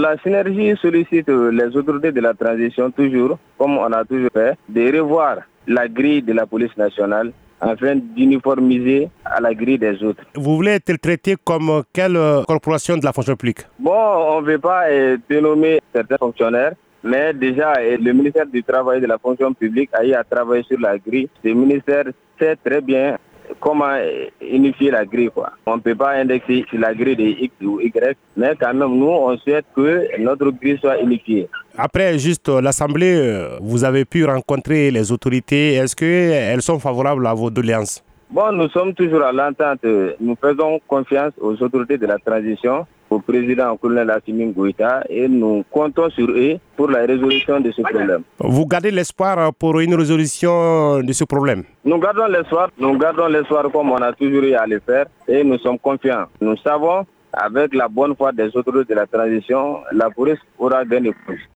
[0.00, 4.98] La synergie sollicite les autorités de la transition toujours, comme on a toujours fait, de
[4.98, 10.24] revoir la grille de la police nationale afin d'uniformiser à la grille des autres.
[10.34, 12.18] Vous voulez être traité comme quelle
[12.48, 13.66] corporation de la fonction publique?
[13.78, 14.84] Bon, on ne veut pas
[15.28, 16.72] dénommer certains fonctionnaires,
[17.04, 20.62] mais déjà le ministère du Travail et de la fonction publique a eu à travailler
[20.62, 21.28] sur la grille.
[21.44, 22.04] Le ministère
[22.38, 23.18] sait très bien
[23.58, 23.96] comment
[24.40, 25.30] unifier la grille.
[25.34, 25.50] Quoi.
[25.66, 28.94] On ne peut pas indexer sur la grille de X ou Y, mais quand même,
[28.98, 31.48] nous, on souhaite que notre grille soit unifiée.
[31.76, 35.74] Après, juste l'Assemblée, vous avez pu rencontrer les autorités.
[35.74, 38.02] Est-ce qu'elles sont favorables à vos doléances?
[38.30, 39.84] Bon, nous sommes toujours à l'entente.
[40.20, 45.64] Nous faisons confiance aux autorités de la transition, au président colonel Assimi Goïta, et nous
[45.70, 48.22] comptons sur eux pour la résolution de ce problème.
[48.38, 51.64] Vous gardez l'espoir pour une résolution de ce problème?
[51.84, 55.42] Nous gardons l'espoir, nous gardons l'espoir comme on a toujours eu à le faire, et
[55.42, 56.26] nous sommes confiants.
[56.40, 61.12] Nous savons, avec la bonne foi des autorités de la transition, la police aura gagné
[61.26, 61.48] plus.